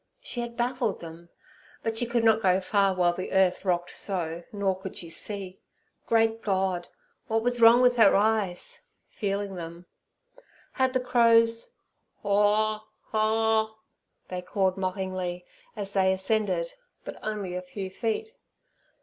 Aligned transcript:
She 0.19 0.41
had 0.41 0.57
baffled 0.57 0.99
them, 0.99 1.29
but 1.83 1.95
she 1.95 2.07
could 2.07 2.23
not 2.23 2.41
go 2.41 2.59
far 2.59 2.95
while 2.95 3.13
the 3.13 3.31
earth 3.31 3.63
rocked 3.63 3.95
so, 3.95 4.41
nor 4.51 4.75
could 4.79 4.97
she 4.97 5.11
see. 5.11 5.59
Great 6.07 6.41
God! 6.41 6.87
what 7.27 7.43
was 7.43 7.61
wrong 7.61 7.83
with 7.83 7.97
her 7.97 8.15
eyes?—feeling 8.15 9.53
them. 9.53 9.85
Had 10.71 10.93
the 10.93 10.99
crows—'Haw, 11.01 12.79
haw!' 13.11 13.75
they 14.27 14.41
cawed 14.41 14.75
mockingly, 14.75 15.45
as 15.75 15.93
they 15.93 16.11
ascended, 16.11 16.73
but 17.05 17.19
only 17.21 17.53
a 17.53 17.61
few 17.61 17.91
feet. 17.91 18.33